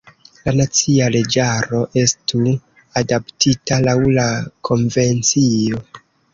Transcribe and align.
La 0.45 0.53
nacia 0.59 1.09
leĝaro 1.15 1.81
estu 2.05 2.41
adaptita 3.03 3.81
laŭ 3.91 3.97
la 4.19 4.27
konvencio. 4.73 5.87